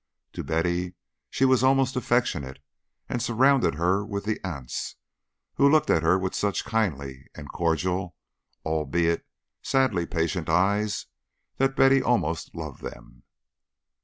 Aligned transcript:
To 0.33 0.43
Betty 0.43 0.95
she 1.29 1.45
was 1.45 1.63
almost 1.63 1.95
affectionate, 1.95 2.57
and 3.07 3.21
surrounded 3.21 3.75
her 3.75 4.03
with 4.03 4.25
the 4.25 4.39
aunts, 4.43 4.95
who 5.57 5.69
looked 5.69 5.91
at 5.91 6.01
her 6.01 6.17
with 6.17 6.33
such 6.33 6.65
kindly 6.65 7.27
and 7.35 7.51
cordial, 7.51 8.15
albeit 8.65 9.27
sadly 9.61 10.07
patient 10.07 10.49
eyes, 10.49 11.05
that 11.57 11.75
Betty 11.75 12.01
almost 12.01 12.55
loved 12.55 12.81
them. 12.81 13.21